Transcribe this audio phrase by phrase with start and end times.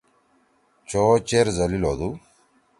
[0.89, 2.09] چو چیر ذلیل ہودُو۔